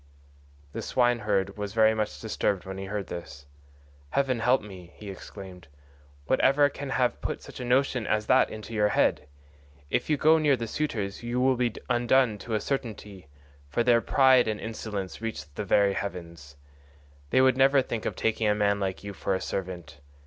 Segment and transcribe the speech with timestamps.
[0.73, 3.45] The swineherd was very much disturbed when he heard this.
[4.09, 5.67] "Heaven help me," he exclaimed,
[6.25, 9.27] "what ever can have put such a notion as that into your head?
[9.91, 13.27] If you go near the suitors you will be undone to a certainty,
[13.69, 16.55] for their pride and insolence reach the very heavens.
[17.29, 19.99] They would never think of taking a man like you for a servant.